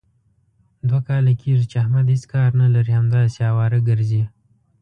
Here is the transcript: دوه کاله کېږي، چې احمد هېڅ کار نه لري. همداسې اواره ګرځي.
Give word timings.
دوه 0.87 0.99
کاله 1.07 1.33
کېږي، 1.41 1.65
چې 1.71 1.75
احمد 1.83 2.05
هېڅ 2.13 2.23
کار 2.33 2.49
نه 2.61 2.67
لري. 2.73 2.91
همداسې 2.99 3.39
اواره 3.51 3.79
ګرځي. 3.89 4.23